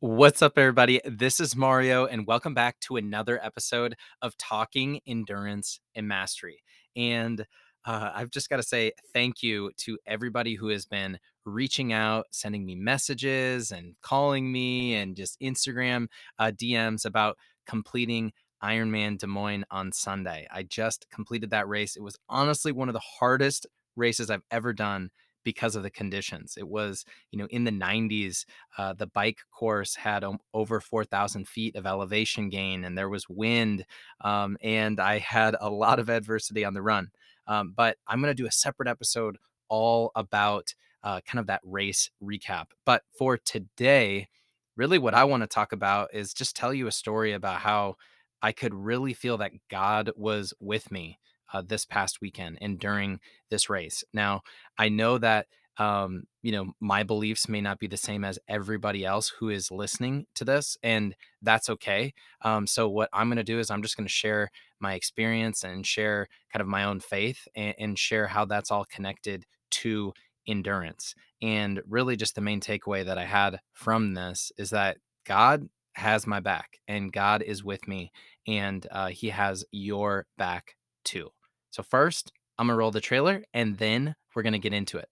What's 0.00 0.42
up, 0.42 0.56
everybody? 0.56 1.00
This 1.04 1.40
is 1.40 1.56
Mario, 1.56 2.06
and 2.06 2.24
welcome 2.24 2.54
back 2.54 2.78
to 2.82 2.94
another 2.94 3.44
episode 3.44 3.96
of 4.22 4.36
Talking 4.38 5.00
Endurance 5.08 5.80
and 5.92 6.06
Mastery. 6.06 6.62
And 6.94 7.44
uh, 7.84 8.12
I've 8.14 8.30
just 8.30 8.48
got 8.48 8.58
to 8.58 8.62
say 8.62 8.92
thank 9.12 9.42
you 9.42 9.72
to 9.78 9.98
everybody 10.06 10.54
who 10.54 10.68
has 10.68 10.86
been 10.86 11.18
reaching 11.44 11.92
out, 11.92 12.26
sending 12.30 12.64
me 12.64 12.76
messages, 12.76 13.72
and 13.72 13.96
calling 14.00 14.52
me, 14.52 14.94
and 14.94 15.16
just 15.16 15.36
Instagram 15.40 16.06
uh, 16.38 16.52
DMs 16.54 17.04
about 17.04 17.36
completing 17.66 18.30
Ironman 18.62 19.18
Des 19.18 19.26
Moines 19.26 19.64
on 19.68 19.90
Sunday. 19.90 20.46
I 20.48 20.62
just 20.62 21.10
completed 21.10 21.50
that 21.50 21.66
race. 21.66 21.96
It 21.96 22.04
was 22.04 22.16
honestly 22.28 22.70
one 22.70 22.88
of 22.88 22.94
the 22.94 23.02
hardest 23.18 23.66
races 23.96 24.30
I've 24.30 24.44
ever 24.52 24.72
done 24.72 25.10
because 25.48 25.76
of 25.76 25.82
the 25.82 25.88
conditions. 25.88 26.58
It 26.58 26.68
was, 26.68 27.06
you 27.30 27.38
know, 27.38 27.46
in 27.46 27.64
the 27.64 27.70
90s, 27.70 28.44
uh, 28.76 28.92
the 28.92 29.06
bike 29.06 29.38
course 29.50 29.94
had 29.94 30.22
um, 30.22 30.40
over 30.52 30.78
4,000 30.78 31.48
feet 31.48 31.74
of 31.74 31.86
elevation 31.86 32.50
gain 32.50 32.84
and 32.84 32.98
there 32.98 33.08
was 33.08 33.30
wind. 33.30 33.86
Um, 34.20 34.58
and 34.62 35.00
I 35.00 35.16
had 35.16 35.56
a 35.58 35.70
lot 35.70 36.00
of 36.00 36.10
adversity 36.10 36.66
on 36.66 36.74
the 36.74 36.82
run. 36.82 37.08
Um, 37.46 37.72
but 37.74 37.96
I'm 38.06 38.20
going 38.20 38.30
to 38.30 38.42
do 38.42 38.46
a 38.46 38.52
separate 38.52 38.90
episode 38.90 39.38
all 39.70 40.12
about 40.14 40.74
uh, 41.02 41.22
kind 41.26 41.40
of 41.40 41.46
that 41.46 41.62
race 41.64 42.10
recap. 42.22 42.66
But 42.84 43.04
for 43.16 43.38
today, 43.38 44.28
really 44.76 44.98
what 44.98 45.14
I 45.14 45.24
want 45.24 45.44
to 45.44 45.46
talk 45.46 45.72
about 45.72 46.10
is 46.12 46.34
just 46.34 46.56
tell 46.56 46.74
you 46.74 46.88
a 46.88 46.92
story 46.92 47.32
about 47.32 47.60
how 47.60 47.94
I 48.42 48.52
could 48.52 48.74
really 48.74 49.14
feel 49.14 49.38
that 49.38 49.52
God 49.70 50.10
was 50.14 50.52
with 50.60 50.90
me 50.90 51.18
uh, 51.52 51.62
this 51.66 51.84
past 51.84 52.20
weekend 52.20 52.58
and 52.60 52.78
during 52.78 53.20
this 53.50 53.70
race. 53.70 54.04
Now, 54.12 54.42
I 54.76 54.88
know 54.88 55.18
that 55.18 55.46
um, 55.78 56.24
you 56.42 56.50
know 56.50 56.72
my 56.80 57.04
beliefs 57.04 57.48
may 57.48 57.60
not 57.60 57.78
be 57.78 57.86
the 57.86 57.96
same 57.96 58.24
as 58.24 58.38
everybody 58.48 59.04
else 59.04 59.32
who 59.38 59.48
is 59.48 59.70
listening 59.70 60.26
to 60.34 60.44
this, 60.44 60.76
and 60.82 61.14
that's 61.40 61.70
okay. 61.70 62.14
Um, 62.42 62.66
so, 62.66 62.88
what 62.88 63.08
I'm 63.12 63.28
going 63.28 63.36
to 63.36 63.44
do 63.44 63.58
is 63.58 63.70
I'm 63.70 63.82
just 63.82 63.96
going 63.96 64.06
to 64.06 64.12
share 64.12 64.50
my 64.80 64.94
experience 64.94 65.64
and 65.64 65.86
share 65.86 66.28
kind 66.52 66.60
of 66.60 66.66
my 66.66 66.84
own 66.84 67.00
faith 67.00 67.46
and, 67.54 67.74
and 67.78 67.98
share 67.98 68.26
how 68.26 68.44
that's 68.44 68.70
all 68.70 68.84
connected 68.84 69.44
to 69.70 70.12
endurance. 70.46 71.14
And 71.40 71.80
really, 71.88 72.16
just 72.16 72.34
the 72.34 72.40
main 72.40 72.60
takeaway 72.60 73.04
that 73.04 73.18
I 73.18 73.24
had 73.24 73.60
from 73.72 74.14
this 74.14 74.50
is 74.58 74.70
that 74.70 74.98
God 75.24 75.68
has 75.94 76.26
my 76.26 76.40
back 76.40 76.78
and 76.86 77.12
God 77.12 77.42
is 77.42 77.64
with 77.64 77.86
me 77.88 78.12
and 78.46 78.86
uh, 78.90 79.08
he 79.08 79.30
has 79.30 79.64
your 79.72 80.26
back 80.36 80.76
too. 81.04 81.30
So, 81.70 81.82
first, 81.82 82.32
I'm 82.58 82.66
going 82.66 82.74
to 82.74 82.78
roll 82.78 82.90
the 82.90 83.00
trailer 83.00 83.44
and 83.54 83.78
then 83.78 84.16
we're 84.34 84.42
going 84.42 84.52
to 84.52 84.58
get 84.58 84.72
into 84.72 84.98
it. 84.98 85.08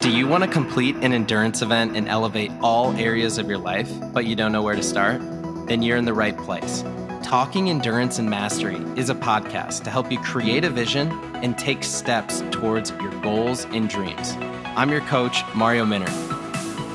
Do 0.00 0.10
you 0.10 0.26
want 0.26 0.42
to 0.42 0.50
complete 0.50 0.96
an 0.96 1.12
endurance 1.12 1.62
event 1.62 1.96
and 1.96 2.08
elevate 2.08 2.50
all 2.60 2.92
areas 2.96 3.38
of 3.38 3.48
your 3.48 3.58
life, 3.58 3.88
but 4.12 4.26
you 4.26 4.34
don't 4.34 4.50
know 4.50 4.62
where 4.62 4.74
to 4.74 4.82
start? 4.82 5.20
Then 5.68 5.82
you're 5.82 5.96
in 5.96 6.04
the 6.04 6.14
right 6.14 6.36
place. 6.36 6.82
Talking 7.22 7.70
Endurance 7.70 8.18
and 8.18 8.28
Mastery 8.28 8.78
is 8.96 9.10
a 9.10 9.14
podcast 9.14 9.84
to 9.84 9.90
help 9.90 10.10
you 10.10 10.18
create 10.18 10.64
a 10.64 10.70
vision 10.70 11.12
and 11.36 11.56
take 11.56 11.84
steps 11.84 12.42
towards 12.50 12.90
your 13.00 13.12
goals 13.22 13.64
and 13.66 13.88
dreams. 13.88 14.34
I'm 14.76 14.90
your 14.90 15.02
coach, 15.02 15.42
Mario 15.54 15.84
Minner. 15.84 16.10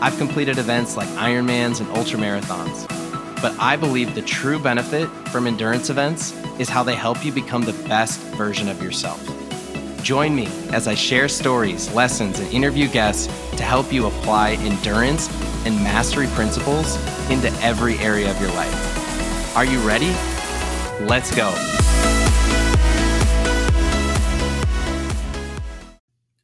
I've 0.01 0.17
completed 0.17 0.57
events 0.57 0.97
like 0.97 1.07
Ironmans 1.09 1.79
and 1.79 1.89
ultramarathons 1.89 3.06
but 3.41 3.57
I 3.59 3.75
believe 3.75 4.15
the 4.15 4.21
true 4.21 4.59
benefit 4.59 5.07
from 5.29 5.47
endurance 5.47 5.89
events 5.89 6.31
is 6.59 6.69
how 6.69 6.83
they 6.83 6.95
help 6.95 7.23
you 7.23 7.31
become 7.31 7.61
the 7.61 7.73
best 7.87 8.19
version 8.35 8.67
of 8.67 8.81
yourself. 8.81 9.21
Join 10.01 10.35
me 10.35 10.47
as 10.71 10.87
I 10.87 10.95
share 10.95 11.27
stories, 11.27 11.93
lessons, 11.93 12.39
and 12.39 12.51
interview 12.53 12.87
guests 12.87 13.27
to 13.57 13.63
help 13.63 13.91
you 13.91 14.07
apply 14.07 14.53
endurance 14.53 15.29
and 15.65 15.75
mastery 15.83 16.27
principles 16.27 16.95
into 17.29 17.51
every 17.61 17.97
area 17.99 18.31
of 18.31 18.39
your 18.39 18.51
life. 18.51 19.55
Are 19.55 19.65
you 19.65 19.79
ready? 19.79 20.15
Let's 21.01 21.35
go. 21.35 21.53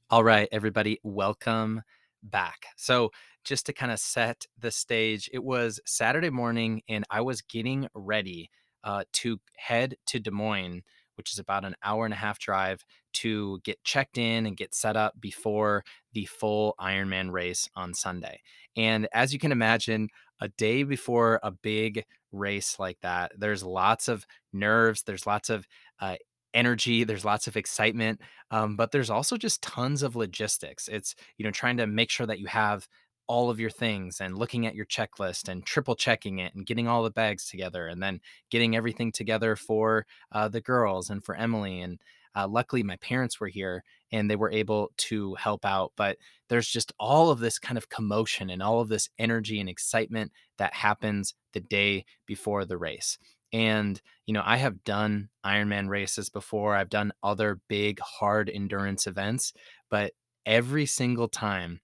All 0.10 0.24
right, 0.24 0.48
everybody, 0.52 1.00
welcome 1.02 1.82
back. 2.24 2.68
So, 2.78 3.12
just 3.44 3.66
to 3.66 3.74
kind 3.74 3.92
of 3.92 4.00
set 4.00 4.46
the 4.58 4.72
stage, 4.72 5.30
it 5.34 5.44
was 5.44 5.80
Saturday 5.86 6.30
morning 6.30 6.82
and 6.88 7.04
I 7.10 7.22
was 7.22 7.42
getting 7.42 7.88
ready 7.94 8.50
uh, 8.84 9.04
to 9.12 9.40
head 9.58 9.96
to 10.08 10.20
Des 10.20 10.32
Moines, 10.32 10.82
which 11.16 11.32
is 11.34 11.40
about 11.40 11.66
an 11.66 11.76
hour 11.84 12.06
and 12.06 12.14
a 12.14 12.18
half 12.18 12.40
drive 12.40 12.84
to 13.14 13.60
get 13.64 13.84
checked 13.84 14.18
in 14.18 14.46
and 14.46 14.58
get 14.58 14.74
set 14.74 14.96
up 14.96 15.20
before 15.20 15.84
the 16.14 16.26
full 16.26 16.76
Ironman 16.80 17.32
race 17.32 17.70
on 17.76 17.94
Sunday. 17.94 18.40
And 18.76 19.08
as 19.14 19.34
you 19.34 19.40
can 19.40 19.52
imagine, 19.52 20.10
a 20.42 20.48
day 20.50 20.84
before 20.84 21.40
a 21.44 21.52
big 21.52 22.06
race 22.32 22.78
like 22.80 22.98
that, 23.02 23.32
there's 23.38 23.64
lots 23.64 24.08
of 24.08 24.26
nerves, 24.52 25.04
there's 25.04 25.28
lots 25.28 25.50
of 25.50 25.68
uh, 26.00 26.16
energy 26.54 27.04
there's 27.04 27.26
lots 27.26 27.48
of 27.48 27.58
excitement 27.58 28.20
um, 28.52 28.76
but 28.76 28.92
there's 28.92 29.10
also 29.10 29.38
just 29.38 29.62
tons 29.62 30.04
of 30.04 30.16
logistics 30.16 30.88
it's 30.88 31.16
you 31.38 31.46
know 31.46 31.52
trying 31.52 31.78
to 31.78 31.88
make 31.88 32.10
sure 32.10 32.26
that 32.26 32.40
you 32.40 32.48
have 32.48 32.88
all 33.28 33.50
of 33.50 33.60
your 33.60 33.70
things 33.70 34.20
and 34.20 34.38
looking 34.38 34.66
at 34.66 34.76
your 34.76 34.86
checklist 34.86 35.48
and 35.48 35.66
triple 35.66 35.96
checking 35.96 36.40
it 36.40 36.54
and 36.56 36.66
getting 36.66 36.88
all 36.88 37.04
the 37.04 37.10
bags 37.10 37.48
together 37.48 37.88
and 37.88 38.02
then 38.02 38.20
getting 38.50 38.76
everything 38.76 39.12
together 39.12 39.56
for 39.56 40.06
uh, 40.32 40.48
the 40.48 40.62
girls 40.62 41.10
and 41.10 41.24
for 41.24 41.36
Emily. 41.36 41.82
And 41.82 42.00
uh, 42.36 42.48
luckily, 42.48 42.84
my 42.84 42.98
parents 42.98 43.40
were 43.40 43.48
here 43.48 43.84
and 44.12 44.30
they 44.30 44.36
were 44.36 44.52
able 44.52 44.92
to 44.98 45.36
help 45.36 45.66
out. 45.66 45.94
But 45.96 46.18
there's 46.50 46.68
just 46.68 46.92
all 47.00 47.30
of 47.30 47.40
this 47.40 47.60
kind 47.60 47.78
of 47.78 47.90
commotion 47.90 48.50
and 48.50 48.62
all 48.62 48.82
of 48.82 48.90
this 48.90 49.10
energy 49.18 49.60
and 49.60 49.70
excitement 49.70 50.32
that 50.58 50.74
happens 50.74 51.34
the 51.54 51.62
day 51.62 52.06
before 52.26 52.66
the 52.66 52.78
race. 52.78 53.18
And, 53.54 54.02
you 54.26 54.34
know, 54.34 54.44
I 54.46 54.58
have 54.58 54.84
done 54.84 55.30
Ironman 55.46 55.88
races 55.90 56.30
before, 56.30 56.76
I've 56.76 56.90
done 56.90 57.14
other 57.24 57.62
big, 57.70 58.00
hard 58.02 58.50
endurance 58.50 59.08
events, 59.08 59.54
but 59.90 60.14
every 60.46 60.86
single 60.88 61.30
time 61.30 61.82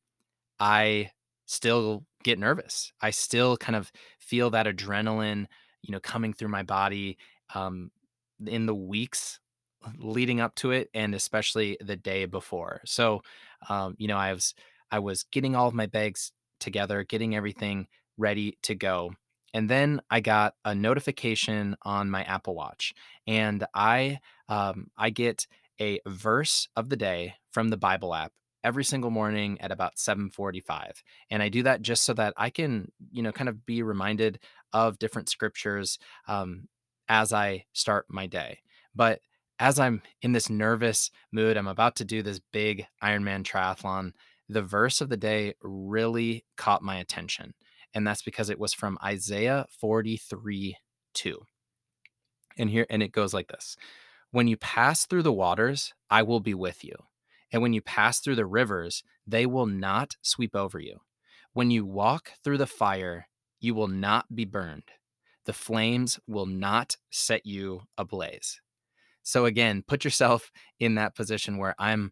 I 0.59 1.11
still 1.45 2.05
get 2.23 2.39
nervous. 2.39 2.91
I 3.01 3.11
still 3.11 3.57
kind 3.57 3.75
of 3.75 3.91
feel 4.19 4.49
that 4.51 4.65
adrenaline, 4.65 5.45
you 5.81 5.91
know, 5.91 5.99
coming 5.99 6.33
through 6.33 6.49
my 6.49 6.63
body 6.63 7.17
um, 7.55 7.91
in 8.45 8.65
the 8.65 8.75
weeks 8.75 9.39
leading 9.97 10.41
up 10.41 10.55
to 10.55 10.71
it, 10.71 10.89
and 10.93 11.15
especially 11.15 11.77
the 11.81 11.95
day 11.95 12.25
before. 12.25 12.81
So, 12.85 13.21
um, 13.69 13.95
you 13.97 14.07
know, 14.07 14.17
I 14.17 14.33
was 14.33 14.53
I 14.91 14.99
was 14.99 15.23
getting 15.23 15.55
all 15.55 15.67
of 15.67 15.73
my 15.73 15.85
bags 15.85 16.31
together, 16.59 17.03
getting 17.03 17.35
everything 17.35 17.87
ready 18.17 18.57
to 18.63 18.75
go. 18.75 19.13
And 19.53 19.69
then 19.69 20.01
I 20.09 20.19
got 20.19 20.53
a 20.63 20.75
notification 20.75 21.75
on 21.83 22.09
my 22.09 22.23
Apple 22.23 22.55
Watch, 22.55 22.93
and 23.27 23.65
I 23.73 24.19
um, 24.47 24.87
I 24.97 25.09
get 25.09 25.47
a 25.79 25.99
verse 26.07 26.67
of 26.75 26.89
the 26.89 26.97
day 26.97 27.35
from 27.51 27.69
the 27.69 27.77
Bible 27.77 28.13
app 28.13 28.31
every 28.63 28.83
single 28.83 29.09
morning 29.09 29.59
at 29.61 29.71
about 29.71 29.97
7:45 29.97 31.01
and 31.29 31.41
I 31.41 31.49
do 31.49 31.63
that 31.63 31.81
just 31.81 32.03
so 32.03 32.13
that 32.13 32.33
I 32.37 32.49
can 32.49 32.91
you 33.11 33.21
know 33.21 33.31
kind 33.31 33.49
of 33.49 33.65
be 33.65 33.81
reminded 33.83 34.39
of 34.73 34.99
different 34.99 35.29
scriptures 35.29 35.97
um, 36.27 36.67
as 37.07 37.33
I 37.33 37.65
start 37.73 38.05
my 38.09 38.27
day. 38.27 38.59
But 38.93 39.21
as 39.59 39.79
I'm 39.79 40.01
in 40.21 40.33
this 40.33 40.49
nervous 40.49 41.09
mood 41.31 41.57
I'm 41.57 41.67
about 41.67 41.95
to 41.97 42.05
do 42.05 42.21
this 42.21 42.39
big 42.51 42.85
Ironman 43.01 43.43
triathlon 43.43 44.11
the 44.49 44.61
verse 44.63 44.99
of 44.99 45.09
the 45.09 45.17
day 45.17 45.53
really 45.61 46.43
caught 46.57 46.81
my 46.81 46.97
attention 46.97 47.53
and 47.93 48.05
that's 48.05 48.21
because 48.21 48.49
it 48.49 48.59
was 48.59 48.73
from 48.73 48.97
Isaiah 49.03 49.65
43 49.79 50.77
2 51.13 51.41
and 52.57 52.69
here 52.69 52.85
and 52.89 53.01
it 53.01 53.11
goes 53.11 53.33
like 53.33 53.47
this 53.47 53.75
when 54.31 54.47
you 54.47 54.57
pass 54.57 55.05
through 55.05 55.23
the 55.23 55.33
waters 55.33 55.93
I 56.09 56.23
will 56.23 56.39
be 56.39 56.53
with 56.53 56.83
you 56.83 56.95
and 57.51 57.61
when 57.61 57.73
you 57.73 57.81
pass 57.81 58.19
through 58.19 58.35
the 58.35 58.45
rivers, 58.45 59.03
they 59.25 59.45
will 59.45 59.65
not 59.65 60.15
sweep 60.21 60.55
over 60.55 60.79
you. 60.79 60.99
When 61.53 61.71
you 61.71 61.85
walk 61.85 62.33
through 62.43 62.59
the 62.59 62.67
fire, 62.67 63.27
you 63.59 63.73
will 63.73 63.87
not 63.87 64.33
be 64.33 64.45
burned. 64.45 64.83
The 65.45 65.53
flames 65.53 66.19
will 66.27 66.45
not 66.45 66.97
set 67.09 67.45
you 67.45 67.81
ablaze. 67.97 68.61
So, 69.23 69.45
again, 69.45 69.83
put 69.85 70.03
yourself 70.03 70.51
in 70.79 70.95
that 70.95 71.15
position 71.15 71.57
where 71.57 71.75
I'm 71.77 72.11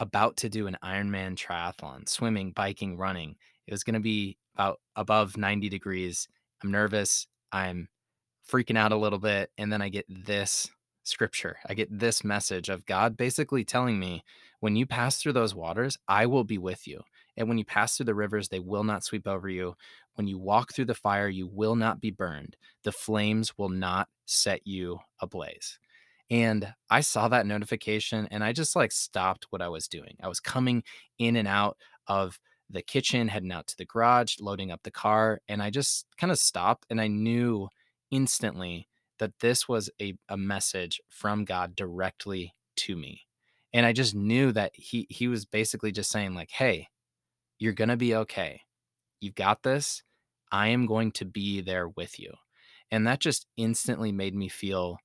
about 0.00 0.36
to 0.38 0.48
do 0.48 0.66
an 0.66 0.76
Ironman 0.82 1.36
triathlon, 1.36 2.08
swimming, 2.08 2.52
biking, 2.52 2.96
running. 2.96 3.36
It 3.66 3.72
was 3.72 3.84
going 3.84 3.94
to 3.94 4.00
be 4.00 4.38
about 4.58 4.80
above 4.96 5.36
90 5.36 5.68
degrees. 5.68 6.28
I'm 6.62 6.70
nervous. 6.70 7.26
I'm 7.52 7.88
freaking 8.50 8.76
out 8.76 8.92
a 8.92 8.96
little 8.96 9.18
bit. 9.18 9.50
And 9.56 9.72
then 9.72 9.80
I 9.80 9.88
get 9.88 10.06
this 10.08 10.68
scripture. 11.04 11.56
I 11.66 11.74
get 11.74 11.96
this 11.96 12.24
message 12.24 12.68
of 12.68 12.84
God 12.84 13.16
basically 13.16 13.64
telling 13.64 13.98
me, 13.98 14.24
when 14.60 14.74
you 14.74 14.86
pass 14.86 15.18
through 15.18 15.34
those 15.34 15.54
waters, 15.54 15.96
I 16.08 16.26
will 16.26 16.44
be 16.44 16.58
with 16.58 16.88
you. 16.88 17.02
And 17.36 17.48
when 17.48 17.58
you 17.58 17.64
pass 17.64 17.96
through 17.96 18.06
the 18.06 18.14
rivers, 18.14 18.48
they 18.48 18.58
will 18.58 18.82
not 18.82 19.04
sweep 19.04 19.28
over 19.28 19.48
you. 19.48 19.76
When 20.16 20.26
you 20.26 20.38
walk 20.38 20.72
through 20.72 20.86
the 20.86 20.94
fire, 20.94 21.28
you 21.28 21.46
will 21.46 21.76
not 21.76 22.00
be 22.00 22.10
burned. 22.10 22.56
The 22.82 22.90
flames 22.90 23.56
will 23.56 23.68
not 23.68 24.08
set 24.26 24.66
you 24.66 24.98
ablaze. 25.20 25.78
And 26.30 26.74
I 26.90 27.00
saw 27.00 27.28
that 27.28 27.46
notification 27.46 28.26
and 28.32 28.42
I 28.42 28.52
just 28.52 28.74
like 28.74 28.90
stopped 28.90 29.46
what 29.50 29.62
I 29.62 29.68
was 29.68 29.86
doing. 29.86 30.16
I 30.20 30.28
was 30.28 30.40
coming 30.40 30.82
in 31.18 31.36
and 31.36 31.46
out 31.46 31.76
of 32.08 32.38
the 32.70 32.82
kitchen, 32.82 33.28
heading 33.28 33.52
out 33.52 33.66
to 33.68 33.76
the 33.76 33.84
garage, 33.84 34.36
loading 34.40 34.70
up 34.70 34.82
the 34.82 34.90
car. 34.90 35.40
And 35.48 35.62
I 35.62 35.70
just 35.70 36.06
kind 36.18 36.30
of 36.30 36.38
stopped 36.38 36.86
and 36.90 37.00
I 37.00 37.08
knew 37.08 37.68
instantly 38.10 38.88
that 39.18 39.38
this 39.40 39.68
was 39.68 39.90
a, 40.00 40.14
a 40.28 40.36
message 40.36 41.00
from 41.08 41.44
God 41.44 41.74
directly 41.74 42.54
to 42.76 42.96
me. 42.96 43.22
And 43.72 43.84
I 43.84 43.92
just 43.92 44.14
knew 44.14 44.52
that 44.52 44.72
he 44.74 45.06
he 45.10 45.28
was 45.28 45.44
basically 45.44 45.92
just 45.92 46.10
saying, 46.10 46.34
like, 46.34 46.50
hey, 46.50 46.88
you're 47.58 47.74
gonna 47.74 47.96
be 47.96 48.14
okay. 48.14 48.62
You've 49.20 49.34
got 49.34 49.62
this. 49.62 50.02
I 50.50 50.68
am 50.68 50.86
going 50.86 51.12
to 51.12 51.24
be 51.24 51.60
there 51.60 51.88
with 51.88 52.18
you. 52.18 52.32
And 52.90 53.06
that 53.06 53.20
just 53.20 53.46
instantly 53.56 54.12
made 54.12 54.34
me 54.34 54.48
feel 54.48 54.98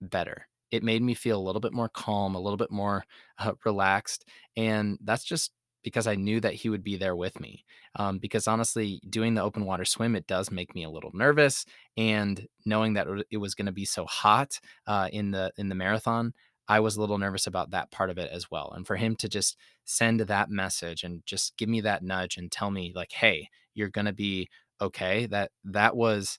better. 0.00 0.46
It 0.70 0.82
made 0.82 1.02
me 1.02 1.14
feel 1.14 1.38
a 1.38 1.42
little 1.42 1.60
bit 1.60 1.72
more 1.72 1.88
calm, 1.88 2.34
a 2.34 2.40
little 2.40 2.56
bit 2.56 2.70
more 2.70 3.04
uh, 3.38 3.52
relaxed. 3.64 4.24
And 4.56 4.98
that's 5.02 5.24
just 5.24 5.52
because 5.84 6.06
I 6.08 6.16
knew 6.16 6.40
that 6.40 6.54
he 6.54 6.68
would 6.68 6.82
be 6.82 6.96
there 6.96 7.14
with 7.14 7.38
me. 7.38 7.64
Um, 7.96 8.18
because 8.18 8.48
honestly, 8.48 9.00
doing 9.08 9.34
the 9.34 9.42
open 9.42 9.64
water 9.64 9.84
swim, 9.84 10.16
it 10.16 10.26
does 10.26 10.50
make 10.50 10.74
me 10.74 10.82
a 10.84 10.90
little 10.90 11.12
nervous. 11.14 11.64
And 11.96 12.48
knowing 12.66 12.94
that 12.94 13.06
it 13.30 13.36
was 13.36 13.54
going 13.54 13.66
to 13.66 13.72
be 13.72 13.84
so 13.84 14.06
hot 14.06 14.58
uh, 14.86 15.08
in 15.12 15.30
the 15.30 15.52
in 15.56 15.68
the 15.68 15.74
marathon, 15.76 16.34
I 16.66 16.80
was 16.80 16.96
a 16.96 17.00
little 17.00 17.18
nervous 17.18 17.46
about 17.46 17.70
that 17.70 17.90
part 17.92 18.10
of 18.10 18.18
it 18.18 18.30
as 18.32 18.50
well. 18.50 18.72
And 18.74 18.86
for 18.86 18.96
him 18.96 19.14
to 19.16 19.28
just 19.28 19.56
send 19.84 20.20
that 20.20 20.50
message 20.50 21.04
and 21.04 21.22
just 21.26 21.56
give 21.56 21.68
me 21.68 21.82
that 21.82 22.02
nudge 22.02 22.36
and 22.36 22.50
tell 22.50 22.70
me 22.70 22.92
like, 22.94 23.12
"Hey, 23.12 23.48
you're 23.74 23.90
going 23.90 24.06
to 24.06 24.12
be 24.12 24.48
okay." 24.80 25.26
That 25.26 25.52
that 25.64 25.96
was 25.96 26.38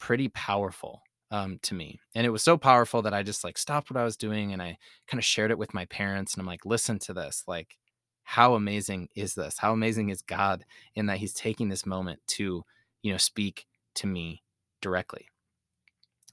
pretty 0.00 0.28
powerful 0.28 1.02
um, 1.30 1.58
to 1.62 1.74
me. 1.74 2.00
And 2.14 2.26
it 2.26 2.30
was 2.30 2.42
so 2.42 2.56
powerful 2.56 3.02
that 3.02 3.14
I 3.14 3.22
just 3.22 3.44
like 3.44 3.58
stopped 3.58 3.90
what 3.90 4.00
I 4.00 4.04
was 4.04 4.16
doing 4.16 4.52
and 4.52 4.60
I 4.62 4.78
kind 5.08 5.18
of 5.18 5.24
shared 5.24 5.50
it 5.50 5.58
with 5.58 5.74
my 5.74 5.84
parents. 5.86 6.34
And 6.34 6.40
I'm 6.40 6.46
like, 6.46 6.66
listen 6.66 6.98
to 7.00 7.12
this. 7.14 7.44
Like, 7.46 7.76
how 8.22 8.54
amazing 8.54 9.08
is 9.14 9.34
this? 9.34 9.58
How 9.58 9.72
amazing 9.72 10.10
is 10.10 10.22
God 10.22 10.64
in 10.94 11.06
that 11.06 11.18
He's 11.18 11.34
taking 11.34 11.68
this 11.68 11.86
moment 11.86 12.20
to, 12.28 12.64
you 13.02 13.12
know, 13.12 13.18
speak 13.18 13.66
to 13.96 14.06
me 14.06 14.42
directly. 14.80 15.26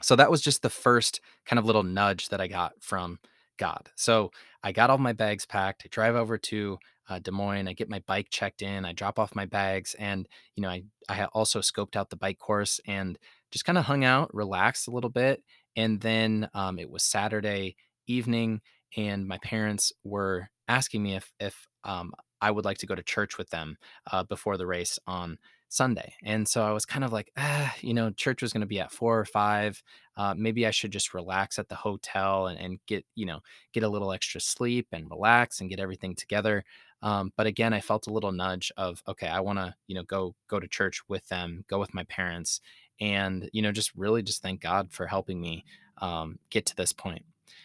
So 0.02 0.16
that 0.16 0.30
was 0.30 0.42
just 0.42 0.62
the 0.62 0.70
first 0.70 1.22
kind 1.46 1.58
of 1.58 1.66
little 1.66 1.84
nudge 1.84 2.30
that 2.30 2.42
I 2.42 2.48
got 2.48 2.74
from 2.82 3.20
God. 3.58 3.90
So 3.96 4.32
I 4.64 4.72
got 4.72 4.90
all 4.90 4.98
my 4.98 5.14
bags 5.14 5.46
packed. 5.46 5.84
I 5.86 5.88
drive 5.90 6.16
over 6.16 6.38
to 6.38 6.78
uh, 7.10 7.20
Des 7.20 7.32
Moines. 7.32 7.68
I 7.68 7.74
get 7.74 7.90
my 7.90 8.02
bike 8.06 8.28
checked 8.30 8.62
in. 8.62 8.86
I 8.86 8.94
drop 8.94 9.20
off 9.20 9.36
my 9.36 9.46
bags, 9.46 9.96
and 9.98 10.28
you 10.56 10.62
know, 10.62 10.70
I 10.70 10.84
I 11.10 11.26
also 11.26 11.62
scoped 11.62 11.96
out 11.96 12.10
the 12.10 12.16
bike 12.16 12.38
course 12.38 12.80
and 12.88 13.18
just 13.52 13.66
kind 13.66 13.78
of 13.78 13.86
hung 13.86 14.04
out, 14.04 14.34
relaxed 14.34 14.88
a 14.88 14.92
little 14.92 15.10
bit, 15.10 15.44
and 15.76 16.02
then 16.02 16.50
um, 16.54 16.80
it 16.80 16.90
was 16.90 17.04
Saturday 17.04 17.76
evening, 18.08 18.62
and 18.96 19.28
my 19.28 19.38
parents 19.40 19.94
were 20.04 20.50
asking 20.68 21.04
me 21.04 21.16
if 21.16 21.32
if 21.40 21.68
um, 21.88 22.12
I 22.42 22.52
would 22.52 22.66
like 22.66 22.78
to 22.80 22.86
go 22.86 22.96
to 22.96 23.02
church 23.02 23.38
with 23.38 23.50
them 23.50 23.78
uh, 24.12 24.24
before 24.24 24.58
the 24.58 24.68
race 24.68 25.00
on 25.08 25.40
Sunday. 25.70 26.14
And 26.24 26.48
so 26.48 26.64
I 26.64 26.72
was 26.72 26.86
kind 26.86 27.04
of 27.04 27.12
like, 27.12 27.32
ah, 27.38 27.76
you 27.82 27.94
know, 27.94 28.12
church 28.12 28.42
was 28.42 28.54
going 28.54 28.62
to 28.62 28.68
be 28.68 28.80
at 28.80 28.92
four 28.92 29.20
or 29.20 29.26
five. 29.26 29.82
Uh, 30.16 30.34
maybe 30.38 30.66
I 30.66 30.72
should 30.72 30.92
just 30.92 31.14
relax 31.14 31.60
at 31.60 31.68
the 31.68 31.76
hotel 31.76 32.48
and, 32.48 32.60
and 32.60 32.80
get, 32.88 33.06
you 33.16 33.26
know, 33.26 33.40
get 33.74 33.84
a 33.84 33.90
little 33.90 34.14
extra 34.14 34.40
sleep 34.40 34.88
and 34.92 35.10
relax 35.10 35.60
and 35.60 35.70
get 35.70 35.80
everything 35.80 36.16
together. 36.16 36.64
Um, 37.02 37.32
but 37.36 37.48
again, 37.48 37.74
I 37.74 37.82
felt 37.82 38.08
a 38.08 38.14
little 38.14 38.32
nudge 38.32 38.72
of, 38.78 39.04
okay, 39.08 39.28
I 39.28 39.40
want 39.40 39.60
to, 39.60 39.76
you 39.88 39.96
know, 39.96 40.04
go 40.04 40.36
go 40.48 40.60
to 40.60 40.68
church 40.68 41.02
with 41.08 41.28
them, 41.28 41.64
go 41.68 41.80
with 41.80 41.94
my 41.94 42.04
parents, 42.04 42.62
and 43.00 43.50
you 43.54 43.62
know, 43.62 43.72
just 43.72 43.94
really 43.96 44.24
just 44.24 44.42
thank 44.42 44.62
God 44.62 44.92
for 44.92 45.06
helping 45.06 45.40
me 45.40 45.64
um, 46.00 46.40
get 46.50 46.66
to 46.68 46.76
this 46.76 46.94
point. 46.94 47.24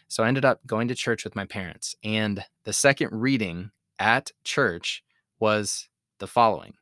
So 0.08 0.22
I 0.22 0.28
ended 0.28 0.44
up 0.44 0.60
going 0.66 0.88
to 0.88 0.94
church 0.94 1.24
with 1.24 1.36
my 1.36 1.46
parents, 1.46 1.96
and 2.04 2.44
the 2.64 2.72
second 2.74 3.08
reading 3.12 3.70
at 4.02 4.32
church 4.42 5.04
was 5.38 5.88
the 6.18 6.26
following 6.26 6.74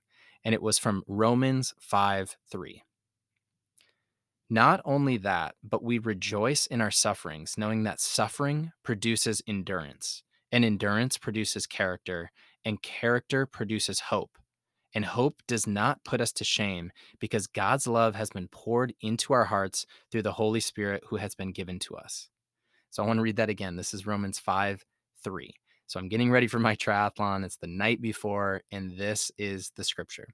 and 0.45 0.55
it 0.55 0.63
was 0.63 0.79
from 0.79 1.03
Romans 1.07 1.75
5 1.79 2.37
3. 2.51 2.83
Not 4.49 4.81
only 4.85 5.17
that, 5.19 5.55
but 5.63 5.83
we 5.83 5.99
rejoice 5.99 6.67
in 6.67 6.81
our 6.81 6.91
sufferings, 6.91 7.57
knowing 7.57 7.85
that 7.85 8.01
suffering 8.01 8.73
produces 8.83 9.43
endurance, 9.47 10.23
and 10.51 10.65
endurance 10.65 11.19
produces 11.19 11.67
character, 11.67 12.33
and 12.65 12.83
character 12.83 13.47
produces 13.47 14.01
hope. 14.01 14.39
And 14.93 15.05
hope 15.05 15.43
does 15.47 15.69
not 15.69 16.03
put 16.03 16.21
us 16.21 16.33
to 16.33 16.43
shame 16.43 16.91
because 17.21 17.47
God's 17.47 17.87
love 17.87 18.17
has 18.17 18.31
been 18.31 18.49
poured 18.49 18.93
into 19.01 19.33
our 19.33 19.45
hearts 19.45 19.87
through 20.11 20.23
the 20.23 20.33
Holy 20.33 20.59
Spirit 20.59 21.05
who 21.09 21.17
has 21.17 21.37
been 21.37 21.53
given 21.53 21.79
to 21.81 21.95
us. 21.95 22.29
So 22.91 23.05
I 23.05 23.07
want 23.07 23.19
to 23.19 23.23
read 23.23 23.37
that 23.37 23.51
again. 23.51 23.77
This 23.77 23.95
is 23.95 24.07
Romans 24.07 24.41
5 24.41 24.85
3. 25.23 25.55
So 25.91 25.99
I'm 25.99 26.09
getting 26.09 26.31
ready 26.31 26.47
for 26.47 26.61
my 26.61 26.77
triathlon. 26.77 27.45
It's 27.45 27.57
the 27.57 27.67
night 27.67 28.01
before, 28.01 28.63
and 28.71 28.97
this 28.97 29.33
is 29.37 29.73
the 29.75 29.83
scripture. 29.83 30.29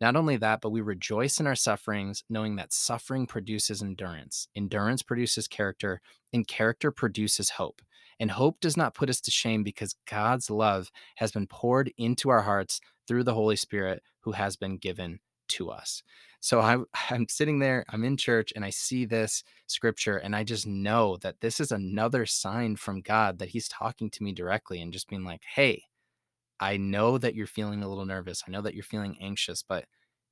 Not 0.00 0.16
only 0.16 0.36
that, 0.38 0.60
but 0.60 0.70
we 0.70 0.80
rejoice 0.80 1.38
in 1.38 1.46
our 1.46 1.54
sufferings, 1.54 2.24
knowing 2.28 2.56
that 2.56 2.72
suffering 2.72 3.24
produces 3.24 3.82
endurance. 3.82 4.48
Endurance 4.56 5.04
produces 5.04 5.46
character, 5.46 6.00
and 6.32 6.48
character 6.48 6.90
produces 6.90 7.50
hope. 7.50 7.82
And 8.18 8.32
hope 8.32 8.58
does 8.58 8.76
not 8.76 8.94
put 8.94 9.08
us 9.08 9.20
to 9.20 9.30
shame 9.30 9.62
because 9.62 9.94
God's 10.10 10.50
love 10.50 10.90
has 11.18 11.30
been 11.30 11.46
poured 11.46 11.92
into 11.96 12.28
our 12.28 12.42
hearts 12.42 12.80
through 13.06 13.22
the 13.22 13.34
Holy 13.34 13.54
Spirit 13.54 14.02
who 14.22 14.32
has 14.32 14.56
been 14.56 14.76
given 14.76 15.20
to 15.48 15.70
us. 15.70 16.02
So 16.40 16.60
I, 16.60 16.78
I'm 17.10 17.26
sitting 17.28 17.58
there, 17.58 17.84
I'm 17.88 18.04
in 18.04 18.16
church, 18.16 18.52
and 18.54 18.64
I 18.64 18.70
see 18.70 19.04
this 19.04 19.42
scripture, 19.66 20.18
and 20.18 20.34
I 20.34 20.44
just 20.44 20.66
know 20.66 21.16
that 21.18 21.40
this 21.40 21.60
is 21.60 21.72
another 21.72 22.26
sign 22.26 22.76
from 22.76 23.00
God 23.00 23.38
that 23.38 23.48
He's 23.50 23.68
talking 23.68 24.10
to 24.10 24.22
me 24.22 24.32
directly 24.32 24.80
and 24.80 24.92
just 24.92 25.08
being 25.08 25.24
like, 25.24 25.42
hey, 25.54 25.82
I 26.60 26.76
know 26.76 27.18
that 27.18 27.34
you're 27.34 27.46
feeling 27.46 27.82
a 27.82 27.88
little 27.88 28.06
nervous. 28.06 28.42
I 28.46 28.50
know 28.50 28.62
that 28.62 28.74
you're 28.74 28.84
feeling 28.84 29.18
anxious, 29.20 29.62
but 29.62 29.84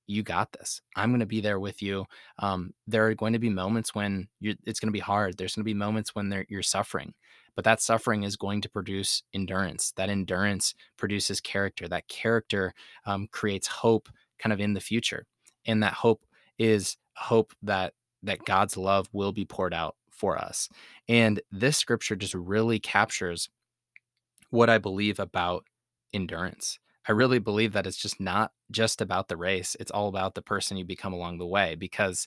you 0.07 0.23
got 0.23 0.53
this. 0.53 0.81
I'm 0.97 1.11
going 1.11 1.21
to 1.21 1.27
be 1.27 1.41
there 1.41 1.61
with 1.61 1.83
you. 1.83 2.07
Um, 2.39 2.73
there 2.87 3.07
are 3.07 3.15
going 3.15 3.33
to 3.33 3.39
be 3.39 3.49
moments 3.49 3.95
when 3.95 4.29
it's 4.41 4.81
going 4.81 4.89
to 4.89 4.93
be 4.93 5.01
hard. 5.01 5.37
There's 5.37 5.55
going 5.55 5.63
to 5.63 5.65
be 5.65 5.75
moments 5.75 6.15
when 6.15 6.45
you're 6.49 6.63
suffering, 6.63 7.15
but 7.55 7.65
that 7.65 7.81
suffering 7.81 8.23
is 8.23 8.37
going 8.37 8.61
to 8.63 8.69
produce 8.69 9.23
endurance. 9.33 9.93
That 9.97 10.11
endurance 10.11 10.75
produces 10.97 11.41
character. 11.41 11.89
That 11.89 12.09
character 12.09 12.75
um, 13.07 13.29
creates 13.33 13.67
hope 13.67 14.09
kind 14.45 14.53
of 14.53 14.61
in 14.61 14.75
the 14.75 14.81
future 14.81 15.27
and 15.67 15.83
that 15.83 15.95
hope 15.95 16.25
is 16.59 16.97
hope 17.17 17.53
that 17.63 17.95
that 18.23 18.45
God's 18.45 18.77
love 18.77 19.09
will 19.13 19.33
be 19.33 19.45
poured 19.45 19.75
out 19.75 19.97
for 20.11 20.39
us. 20.39 20.69
And 21.09 21.41
this 21.51 21.77
scripture 21.77 22.17
just 22.17 22.35
really 22.35 22.79
captures 22.79 23.51
what 24.51 24.71
I 24.71 24.79
believe 24.79 25.19
about 25.19 25.65
endurance. 26.13 26.79
I 27.07 27.13
really 27.13 27.39
believe 27.39 27.73
that 27.75 27.87
it's 27.87 27.99
just 27.99 28.21
not 28.21 28.53
just 28.71 29.03
about 29.03 29.29
the 29.29 29.37
race. 29.37 29.77
It's 29.79 29.91
all 29.91 30.09
about 30.09 30.35
the 30.35 30.43
person 30.43 30.77
you 30.77 30.85
become 30.85 31.13
along 31.13 31.39
the 31.39 31.47
way 31.47 31.75
because 31.75 32.27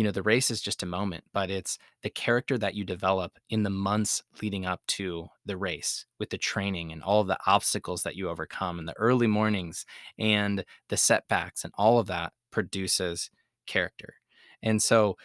you 0.00 0.04
know 0.04 0.10
the 0.10 0.22
race 0.22 0.50
is 0.50 0.62
just 0.62 0.82
a 0.82 0.86
moment 0.86 1.24
but 1.34 1.50
it's 1.50 1.76
the 2.02 2.08
character 2.08 2.56
that 2.56 2.74
you 2.74 2.84
develop 2.84 3.32
in 3.50 3.64
the 3.64 3.68
months 3.68 4.22
leading 4.40 4.64
up 4.64 4.80
to 4.86 5.28
the 5.44 5.58
race 5.58 6.06
with 6.18 6.30
the 6.30 6.38
training 6.38 6.90
and 6.90 7.02
all 7.02 7.22
the 7.22 7.36
obstacles 7.46 8.02
that 8.02 8.16
you 8.16 8.26
overcome 8.30 8.78
and 8.78 8.88
the 8.88 8.96
early 8.96 9.26
mornings 9.26 9.84
and 10.18 10.64
the 10.88 10.96
setbacks 10.96 11.64
and 11.64 11.72
all 11.76 11.98
of 11.98 12.06
that 12.06 12.32
produces 12.50 13.30
character. 13.66 14.14
And 14.62 14.82
so 14.82 15.18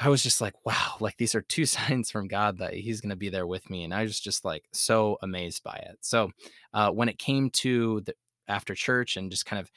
i 0.00 0.08
was 0.08 0.22
just 0.22 0.40
like 0.40 0.54
wow 0.64 0.94
like 1.00 1.18
these 1.18 1.34
are 1.34 1.42
two 1.42 1.66
signs 1.76 2.10
from 2.10 2.28
god 2.28 2.56
that 2.58 2.72
he's 2.72 3.02
going 3.02 3.10
to 3.10 3.16
be 3.16 3.28
there 3.28 3.46
with 3.46 3.68
me 3.68 3.84
and 3.84 3.92
i 3.92 4.00
was 4.00 4.18
just 4.18 4.42
like 4.42 4.64
so 4.72 5.18
amazed 5.20 5.62
by 5.62 5.74
it. 5.74 5.98
So 6.00 6.30
uh, 6.72 6.90
when 6.92 7.10
it 7.10 7.18
came 7.18 7.50
to 7.50 8.00
the 8.06 8.14
after 8.48 8.74
church 8.74 9.18
and 9.18 9.30
just 9.30 9.44
kind 9.44 9.60
of 9.60 9.70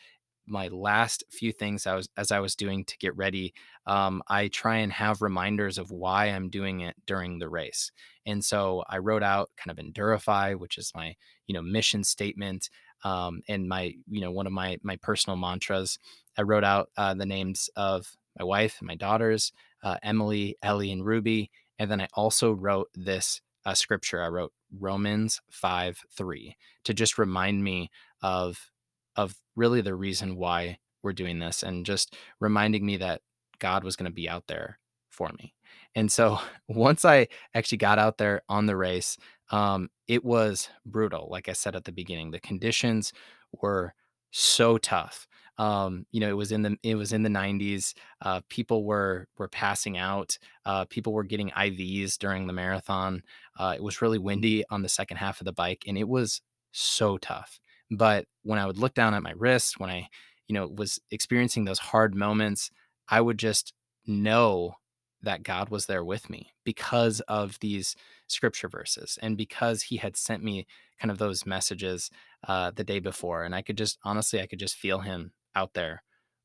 my 0.51 0.67
last 0.67 1.23
few 1.29 1.51
things 1.51 1.87
I 1.87 1.95
was 1.95 2.09
as 2.17 2.31
I 2.31 2.39
was 2.39 2.55
doing 2.55 2.85
to 2.85 2.97
get 2.97 3.15
ready, 3.15 3.53
um, 3.85 4.21
I 4.27 4.49
try 4.49 4.77
and 4.77 4.91
have 4.93 5.21
reminders 5.21 5.77
of 5.77 5.91
why 5.91 6.25
I'm 6.27 6.49
doing 6.49 6.81
it 6.81 6.95
during 7.07 7.39
the 7.39 7.49
race. 7.49 7.91
And 8.25 8.43
so 8.43 8.83
I 8.87 8.99
wrote 8.99 9.23
out 9.23 9.49
kind 9.57 9.77
of 9.77 9.83
Endurify, 9.83 10.57
which 10.57 10.77
is 10.77 10.91
my 10.95 11.15
you 11.47 11.53
know 11.53 11.61
mission 11.61 12.03
statement, 12.03 12.69
um, 13.03 13.41
and 13.47 13.67
my 13.67 13.93
you 14.09 14.21
know 14.21 14.31
one 14.31 14.47
of 14.47 14.53
my 14.53 14.77
my 14.83 14.97
personal 14.97 15.37
mantras. 15.37 15.97
I 16.37 16.43
wrote 16.43 16.63
out 16.63 16.89
uh, 16.97 17.13
the 17.13 17.25
names 17.25 17.69
of 17.75 18.15
my 18.37 18.45
wife 18.45 18.77
and 18.79 18.87
my 18.87 18.95
daughters, 18.95 19.51
uh, 19.83 19.97
Emily, 20.03 20.57
Ellie, 20.61 20.91
and 20.91 21.05
Ruby, 21.05 21.51
and 21.79 21.89
then 21.89 22.01
I 22.01 22.07
also 22.13 22.51
wrote 22.51 22.89
this 22.93 23.41
uh, 23.65 23.73
scripture. 23.73 24.21
I 24.21 24.27
wrote 24.27 24.53
Romans 24.79 25.41
five 25.49 25.99
three 26.15 26.55
to 26.83 26.93
just 26.93 27.17
remind 27.17 27.63
me 27.63 27.89
of 28.21 28.70
of 29.15 29.35
really 29.55 29.81
the 29.81 29.95
reason 29.95 30.35
why 30.35 30.79
we're 31.03 31.13
doing 31.13 31.39
this 31.39 31.63
and 31.63 31.85
just 31.85 32.15
reminding 32.39 32.85
me 32.85 32.97
that 32.97 33.21
God 33.59 33.83
was 33.83 33.95
going 33.95 34.09
to 34.09 34.15
be 34.15 34.29
out 34.29 34.45
there 34.47 34.79
for 35.09 35.29
me. 35.37 35.53
And 35.95 36.11
so 36.11 36.39
once 36.67 37.05
I 37.05 37.27
actually 37.53 37.79
got 37.79 37.99
out 37.99 38.17
there 38.17 38.41
on 38.49 38.65
the 38.65 38.77
race, 38.77 39.17
um, 39.51 39.89
it 40.07 40.23
was 40.23 40.69
brutal. 40.85 41.27
Like 41.29 41.49
I 41.49 41.53
said 41.53 41.75
at 41.75 41.83
the 41.83 41.91
beginning, 41.91 42.31
the 42.31 42.39
conditions 42.39 43.13
were 43.61 43.93
so 44.31 44.77
tough. 44.77 45.27
Um, 45.57 46.05
you 46.11 46.21
know, 46.21 46.29
it 46.29 46.37
was 46.37 46.51
in 46.51 46.61
the 46.61 46.77
it 46.81 46.95
was 46.95 47.11
in 47.11 47.23
the 47.23 47.29
90s. 47.29 47.93
Uh, 48.21 48.41
people 48.49 48.85
were 48.85 49.27
were 49.37 49.49
passing 49.49 49.97
out. 49.97 50.37
Uh, 50.65 50.85
people 50.85 51.13
were 51.13 51.25
getting 51.25 51.49
IVs 51.51 52.17
during 52.17 52.47
the 52.47 52.53
marathon. 52.53 53.21
Uh, 53.59 53.73
it 53.75 53.83
was 53.83 54.01
really 54.01 54.17
windy 54.17 54.63
on 54.69 54.81
the 54.81 54.89
second 54.89 55.17
half 55.17 55.41
of 55.41 55.45
the 55.45 55.53
bike, 55.53 55.83
and 55.85 55.97
it 55.97 56.07
was 56.07 56.41
so 56.71 57.17
tough 57.17 57.59
But 57.91 58.25
when 58.43 58.57
I 58.57 58.65
would 58.65 58.77
look 58.77 58.93
down 58.93 59.13
at 59.13 59.23
my 59.23 59.33
wrist, 59.35 59.79
when 59.79 59.89
I, 59.89 60.07
you 60.47 60.55
know, 60.55 60.67
was 60.67 60.99
experiencing 61.11 61.65
those 61.65 61.79
hard 61.79 62.15
moments, 62.15 62.71
I 63.09 63.21
would 63.21 63.37
just 63.37 63.73
know 64.07 64.75
that 65.21 65.43
God 65.43 65.69
was 65.69 65.85
there 65.85 66.03
with 66.03 66.29
me 66.29 66.53
because 66.63 67.19
of 67.21 67.59
these 67.59 67.95
scripture 68.27 68.69
verses 68.69 69.19
and 69.21 69.37
because 69.37 69.83
he 69.83 69.97
had 69.97 70.17
sent 70.17 70.43
me 70.43 70.65
kind 70.99 71.11
of 71.11 71.19
those 71.19 71.45
messages 71.45 72.09
uh, 72.47 72.71
the 72.73 72.83
day 72.83 72.99
before. 72.99 73.43
And 73.43 73.53
I 73.53 73.61
could 73.61 73.77
just, 73.77 73.99
honestly, 74.03 74.41
I 74.41 74.47
could 74.47 74.59
just 74.59 74.75
feel 74.75 74.99
him 74.99 75.33
out 75.55 75.73
there 75.73 76.01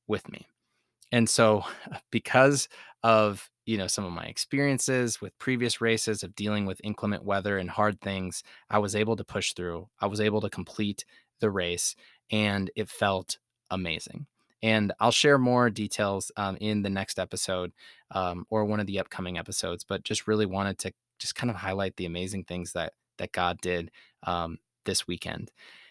with 0.07 0.31
me. 0.31 0.47
And 1.13 1.29
so, 1.29 1.65
because 2.11 2.69
of 3.03 3.51
you 3.67 3.77
know 3.77 3.87
some 3.87 4.05
of 4.05 4.13
my 4.13 4.25
experiences 4.25 5.21
with 5.21 5.39
previous 5.39 5.81
races 5.81 6.23
of 6.23 6.35
dealing 6.35 6.67
with 6.67 6.81
inclement 6.85 7.25
weather 7.25 7.59
and 7.59 7.71
hard 7.71 8.01
things, 8.01 8.43
I 8.71 8.79
was 8.79 8.95
able 8.97 9.17
to 9.17 9.25
push 9.25 9.53
through. 9.53 9.89
I 10.01 10.07
was 10.07 10.21
able 10.21 10.41
to 10.41 10.51
complete 10.51 11.05
the 11.41 11.51
race, 11.51 11.95
and 12.31 12.71
it 12.77 12.89
felt 12.89 13.39
amazing. 13.71 14.27
And 14.63 14.93
I'll 14.99 15.13
share 15.13 15.39
more 15.39 15.71
details 15.71 16.33
um, 16.37 16.57
in 16.61 16.83
the 16.83 16.91
next 16.91 17.19
episode 17.19 17.73
um, 18.11 18.47
or 18.51 18.65
one 18.65 18.81
of 18.81 18.87
the 18.87 18.99
upcoming 18.99 19.39
episodes. 19.39 19.85
But 19.85 20.03
just 20.03 20.27
really 20.27 20.47
wanted 20.47 20.79
to 20.79 20.93
just 21.19 21.35
kind 21.35 21.51
of 21.51 21.57
highlight 21.57 21.97
the 21.97 22.07
amazing 22.07 22.45
things 22.45 22.73
that 22.73 22.95
that 23.19 23.33
God 23.33 23.61
did 23.61 23.91
um, 24.25 24.59
this 24.85 25.07
weekend. 25.07 25.51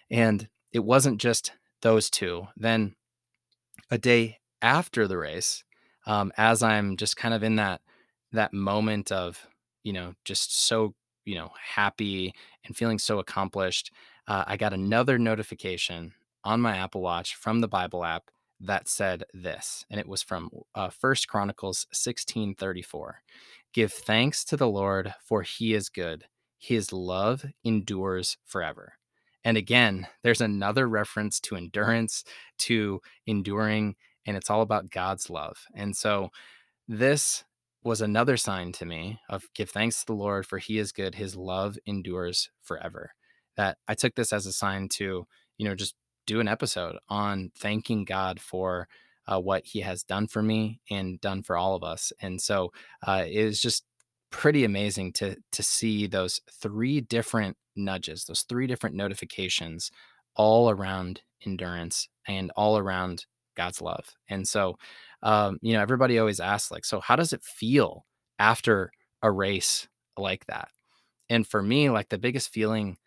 And 0.09 0.47
it 0.71 0.83
wasn't 0.83 1.19
just 1.19 1.51
those 1.81 2.09
two. 2.09 2.47
Then 2.57 2.95
a 3.91 3.97
day 3.97 4.39
after 4.61 5.07
the 5.07 5.17
race, 5.17 5.63
um, 6.05 6.31
as 6.37 6.63
I'm 6.63 6.97
just 6.97 7.17
kind 7.17 7.33
of 7.33 7.43
in 7.43 7.55
that 7.57 7.81
that 8.31 8.53
moment 8.53 9.11
of 9.11 9.47
you 9.83 9.93
know 9.93 10.13
just 10.25 10.57
so 10.57 10.93
you 11.23 11.35
know 11.35 11.51
happy 11.75 12.33
and 12.65 12.75
feeling 12.75 12.99
so 12.99 13.19
accomplished, 13.19 13.91
uh, 14.27 14.43
I 14.47 14.57
got 14.57 14.73
another 14.73 15.17
notification 15.17 16.13
on 16.43 16.61
my 16.61 16.77
Apple 16.77 17.01
Watch 17.01 17.35
from 17.35 17.61
the 17.61 17.67
Bible 17.67 18.05
app 18.05 18.29
that 18.59 18.87
said 18.87 19.23
this, 19.33 19.85
and 19.89 19.99
it 19.99 20.07
was 20.07 20.23
from 20.23 20.49
uh, 20.73 20.89
First 20.89 21.27
Chronicles 21.27 21.87
sixteen 21.91 22.55
thirty 22.55 22.81
four. 22.81 23.21
Give 23.73 23.91
thanks 23.91 24.45
to 24.45 24.57
the 24.57 24.69
Lord, 24.69 25.13
for 25.23 25.41
He 25.41 25.73
is 25.73 25.89
good; 25.89 26.25
His 26.57 26.93
love 26.93 27.45
endures 27.63 28.37
forever. 28.45 28.93
And 29.43 29.57
again, 29.57 30.07
there's 30.23 30.41
another 30.41 30.87
reference 30.87 31.39
to 31.41 31.55
endurance, 31.55 32.23
to 32.59 33.01
enduring, 33.27 33.95
and 34.25 34.35
it's 34.35 34.49
all 34.49 34.61
about 34.61 34.89
God's 34.89 35.29
love. 35.29 35.65
And 35.75 35.95
so 35.95 36.29
this 36.87 37.43
was 37.83 38.01
another 38.01 38.37
sign 38.37 38.71
to 38.71 38.85
me 38.85 39.19
of 39.29 39.45
give 39.53 39.69
thanks 39.69 39.99
to 39.99 40.05
the 40.07 40.13
Lord 40.13 40.47
for 40.47 40.57
he 40.57 40.79
is 40.79 40.91
good 40.91 41.15
his 41.15 41.35
love 41.35 41.77
endures 41.85 42.49
forever. 42.63 43.13
That 43.57 43.77
I 43.87 43.95
took 43.95 44.15
this 44.15 44.33
as 44.33 44.45
a 44.45 44.53
sign 44.53 44.89
to, 44.89 45.25
you 45.57 45.67
know, 45.67 45.75
just 45.75 45.95
do 46.27 46.39
an 46.39 46.47
episode 46.47 46.97
on 47.09 47.51
thanking 47.57 48.03
God 48.05 48.39
for 48.39 48.87
uh, 49.27 49.39
what 49.39 49.65
he 49.65 49.81
has 49.81 50.03
done 50.03 50.27
for 50.27 50.41
me 50.41 50.81
and 50.89 51.19
done 51.21 51.43
for 51.43 51.57
all 51.57 51.75
of 51.75 51.83
us. 51.83 52.11
And 52.21 52.41
so 52.41 52.71
uh, 53.05 53.25
it 53.27 53.45
was 53.45 53.61
just 53.61 53.83
pretty 54.31 54.65
amazing 54.65 55.13
to 55.13 55.37
to 55.51 55.63
see 55.63 56.07
those 56.07 56.41
three 56.51 57.01
different 57.01 57.57
nudges, 57.75 58.25
those 58.25 58.41
three 58.41 58.67
different 58.67 58.95
notifications 58.95 59.91
all 60.35 60.69
around 60.69 61.21
endurance 61.45 62.09
and 62.27 62.51
all 62.55 62.77
around 62.77 63.25
God's 63.55 63.81
love. 63.81 64.15
And 64.27 64.47
so, 64.47 64.77
um, 65.23 65.59
you 65.61 65.73
know, 65.73 65.81
everybody 65.81 66.19
always 66.19 66.39
asks, 66.39 66.71
like, 66.71 66.83
so 66.85 66.99
how 66.99 67.15
does 67.15 67.31
it 67.31 67.43
feel 67.43 68.05
after 68.37 68.91
a 69.21 69.31
race 69.31 69.87
like 70.17 70.45
that? 70.47 70.67
And 71.29 71.47
for 71.47 71.61
me, 71.63 71.89
like, 71.89 72.09
the 72.09 72.17
biggest 72.17 72.49
feeling 72.49 72.97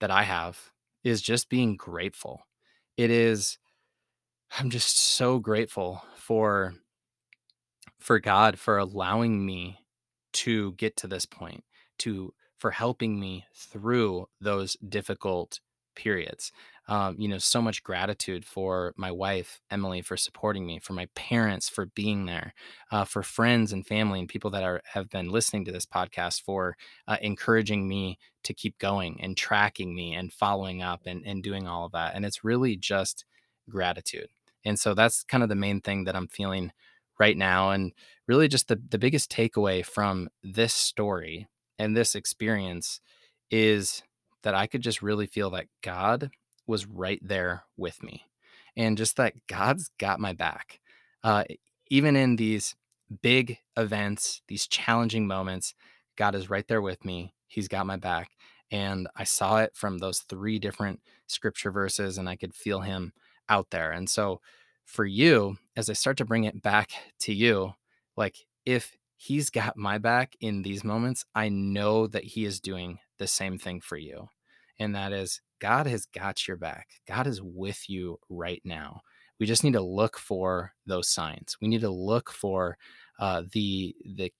that 0.00 0.10
I 0.10 0.22
have 0.22 0.70
is 1.02 1.22
just 1.22 1.48
being 1.48 1.76
grateful. 1.76 2.46
It 2.96 3.10
is, 3.10 3.58
I'm 4.58 4.70
just 4.70 4.98
so 4.98 5.38
grateful 5.38 6.02
for 6.16 6.74
for 7.98 8.18
God 8.18 8.58
for 8.58 8.78
allowing 8.78 9.44
me 9.44 9.78
to 10.32 10.72
get 10.72 10.96
to 10.98 11.06
this 11.06 11.26
point, 11.26 11.64
to 11.98 12.34
for 12.58 12.70
helping 12.70 13.18
me 13.18 13.44
through 13.54 14.26
those 14.40 14.76
difficult 14.88 15.60
periods 15.96 16.52
um, 16.86 17.16
you 17.18 17.28
know, 17.28 17.38
so 17.38 17.62
much 17.62 17.82
gratitude 17.82 18.44
for 18.44 18.92
my 18.96 19.10
wife, 19.10 19.60
Emily, 19.70 20.02
for 20.02 20.16
supporting 20.16 20.66
me, 20.66 20.78
for 20.78 20.92
my 20.92 21.08
parents 21.14 21.68
for 21.68 21.86
being 21.86 22.26
there, 22.26 22.52
uh, 22.90 23.04
for 23.04 23.22
friends 23.22 23.72
and 23.72 23.86
family 23.86 24.18
and 24.18 24.28
people 24.28 24.50
that 24.50 24.62
are 24.62 24.82
have 24.92 25.08
been 25.08 25.28
listening 25.28 25.64
to 25.64 25.72
this 25.72 25.86
podcast 25.86 26.42
for 26.42 26.76
uh, 27.08 27.16
encouraging 27.22 27.88
me 27.88 28.18
to 28.42 28.52
keep 28.52 28.78
going 28.78 29.18
and 29.22 29.36
tracking 29.36 29.94
me 29.94 30.14
and 30.14 30.32
following 30.32 30.82
up 30.82 31.02
and, 31.06 31.24
and 31.24 31.42
doing 31.42 31.66
all 31.66 31.86
of 31.86 31.92
that. 31.92 32.14
And 32.14 32.24
it's 32.24 32.44
really 32.44 32.76
just 32.76 33.24
gratitude. 33.68 34.28
And 34.64 34.78
so 34.78 34.94
that's 34.94 35.24
kind 35.24 35.42
of 35.42 35.48
the 35.48 35.54
main 35.54 35.80
thing 35.80 36.04
that 36.04 36.16
I'm 36.16 36.28
feeling 36.28 36.72
right 37.18 37.36
now. 37.36 37.70
And 37.70 37.92
really 38.26 38.48
just 38.48 38.68
the, 38.68 38.80
the 38.90 38.98
biggest 38.98 39.30
takeaway 39.30 39.84
from 39.84 40.28
this 40.42 40.74
story 40.74 41.48
and 41.78 41.96
this 41.96 42.14
experience 42.14 43.00
is 43.50 44.02
that 44.42 44.54
I 44.54 44.66
could 44.66 44.82
just 44.82 45.02
really 45.02 45.26
feel 45.26 45.50
that 45.50 45.66
God 45.82 46.30
was 46.66 46.86
right 46.86 47.20
there 47.22 47.64
with 47.76 48.02
me. 48.02 48.24
And 48.76 48.98
just 48.98 49.16
that 49.16 49.34
God's 49.46 49.90
got 49.98 50.20
my 50.20 50.32
back. 50.32 50.80
Uh, 51.22 51.44
even 51.88 52.16
in 52.16 52.36
these 52.36 52.74
big 53.22 53.58
events, 53.76 54.42
these 54.48 54.66
challenging 54.66 55.26
moments, 55.26 55.74
God 56.16 56.34
is 56.34 56.50
right 56.50 56.66
there 56.66 56.82
with 56.82 57.04
me. 57.04 57.34
He's 57.46 57.68
got 57.68 57.86
my 57.86 57.96
back. 57.96 58.30
And 58.70 59.08
I 59.14 59.24
saw 59.24 59.58
it 59.58 59.72
from 59.74 59.98
those 59.98 60.20
three 60.20 60.58
different 60.58 61.00
scripture 61.26 61.70
verses, 61.70 62.18
and 62.18 62.28
I 62.28 62.36
could 62.36 62.54
feel 62.54 62.80
him 62.80 63.12
out 63.48 63.70
there. 63.70 63.92
And 63.92 64.08
so, 64.08 64.40
for 64.84 65.04
you, 65.04 65.56
as 65.76 65.88
I 65.88 65.92
start 65.92 66.16
to 66.18 66.24
bring 66.24 66.44
it 66.44 66.60
back 66.60 66.90
to 67.20 67.32
you, 67.32 67.74
like 68.16 68.36
if 68.66 68.96
he's 69.16 69.50
got 69.50 69.76
my 69.76 69.98
back 69.98 70.34
in 70.40 70.62
these 70.62 70.84
moments, 70.84 71.24
I 71.34 71.48
know 71.48 72.06
that 72.06 72.24
he 72.24 72.44
is 72.44 72.60
doing 72.60 72.98
the 73.18 73.26
same 73.26 73.58
thing 73.58 73.80
for 73.80 73.96
you. 73.96 74.28
And 74.78 74.94
that 74.94 75.12
is 75.12 75.40
God 75.60 75.86
has 75.86 76.06
got 76.06 76.46
your 76.46 76.56
back. 76.56 76.88
God 77.06 77.26
is 77.26 77.40
with 77.42 77.88
you 77.88 78.18
right 78.28 78.62
now. 78.64 79.00
We 79.38 79.46
just 79.46 79.64
need 79.64 79.72
to 79.72 79.80
look 79.80 80.18
for 80.18 80.72
those 80.86 81.08
signs. 81.08 81.56
We 81.60 81.68
need 81.68 81.80
to 81.80 81.90
look 81.90 82.30
for 82.30 82.76
uh, 83.18 83.42
the 83.52 83.94
the 84.04 84.32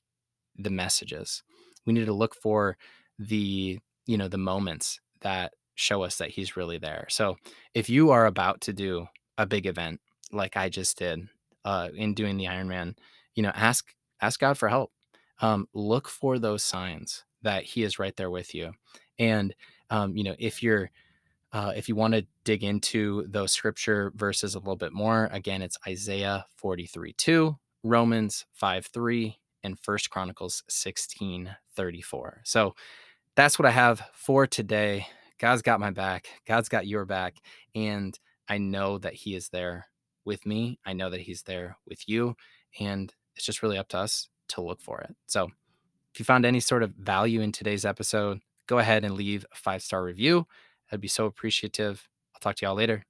the 0.57 0.71
messages. 0.71 1.43
We 1.87 1.93
need 1.93 2.07
to 2.07 2.13
look 2.13 2.35
for 2.35 2.77
the 3.19 3.79
you 4.07 4.19
know 4.19 4.29
the 4.29 4.39
moments 4.39 5.01
that 5.21 5.53
show 5.75 6.03
us 6.03 6.17
that 6.19 6.31
He's 6.31 6.57
really 6.57 6.79
there. 6.79 7.07
So 7.11 7.37
if 7.75 7.89
you 7.89 8.11
are 8.11 8.27
about 8.27 8.61
to 8.63 8.73
do 8.73 9.07
a 9.39 9.47
big 9.47 9.67
event 9.67 10.01
like 10.33 10.57
I 10.57 10.69
just 10.69 10.99
did 10.99 11.29
uh, 11.65 11.89
in 11.95 12.15
doing 12.15 12.37
the 12.37 12.47
Ironman, 12.47 12.97
you 13.35 13.43
know, 13.43 13.53
ask 13.55 13.87
ask 14.21 14.41
God 14.41 14.59
for 14.59 14.69
help. 14.69 14.93
Um, 15.41 15.67
look 15.75 16.09
for 16.09 16.39
those 16.39 16.63
signs 16.63 17.25
that 17.43 17.65
He 17.65 17.83
is 17.83 17.99
right 17.99 18.17
there 18.17 18.31
with 18.31 18.55
you. 18.55 18.73
And 19.19 19.55
um, 19.91 20.17
you 20.17 20.25
know, 20.25 20.35
if 20.39 20.63
you're 20.63 20.91
uh, 21.53 21.73
if 21.77 21.89
you 21.89 21.95
want 21.95 22.13
to 22.15 22.27
dig 22.43 22.65
into 22.65 23.25
those 23.29 23.53
scripture 23.53 24.13
verses 24.17 24.57
a 24.57 24.59
little 24.59 24.75
bit 24.75 24.93
more, 24.93 25.29
again, 25.31 25.63
it's 25.63 25.79
Isaiah 25.87 26.47
43 26.57 27.13
2, 27.13 27.57
Romans 27.85 28.45
5 28.55 28.87
3, 28.87 29.39
and 29.63 29.79
First 29.79 30.11
Chronicles 30.11 30.65
16 30.69 31.55
34. 31.77 32.41
So 32.45 32.75
that's 33.37 33.59
what 33.59 33.67
I 33.67 33.71
have 33.71 34.03
for 34.13 34.47
today. 34.49 35.07
God's 35.39 35.63
got 35.63 35.81
my 35.81 35.91
back, 35.91 36.29
God's 36.47 36.69
got 36.69 36.87
your 36.87 37.05
back, 37.05 37.37
and 37.75 38.19
I 38.49 38.59
know 38.59 38.99
that 38.99 39.15
He 39.15 39.37
is 39.37 39.49
there 39.51 39.87
with 40.25 40.45
me. 40.47 40.81
I 40.85 40.93
know 40.93 41.09
that 41.11 41.21
He's 41.21 41.43
there 41.43 41.77
with 41.87 42.09
you, 42.09 42.37
and 42.81 43.15
it's 43.37 43.47
just 43.47 43.63
really 43.63 43.79
up 43.79 43.89
to 43.89 43.99
us 43.99 44.29
to 44.49 44.61
look 44.61 44.81
for 44.81 45.01
it. 45.03 45.15
So 45.27 45.51
if 46.13 46.19
you 46.19 46.25
found 46.25 46.45
any 46.45 46.61
sort 46.61 46.83
of 46.83 46.95
value 46.95 47.41
in 47.41 47.53
today's 47.53 47.85
episode, 47.85 48.41
go 48.67 48.79
ahead 48.79 49.05
and 49.05 49.15
leave 49.15 49.45
a 49.53 49.57
five 49.57 49.83
star 49.83 50.05
review. 50.05 50.47
I'd 50.93 51.01
be 51.01 51.09
so 51.09 51.27
appreciative. 51.27 52.09
I'll 52.35 52.41
talk 52.41 52.57
to 52.57 52.67
y'all 52.67 52.75
later. 52.75 53.05